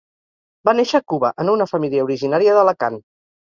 Va 0.69 0.73
néixer 0.79 1.01
a 1.03 1.05
Cuba, 1.13 1.31
en 1.45 1.53
una 1.59 1.69
família 1.75 2.09
originària 2.09 2.59
d'Alacant. 2.61 3.03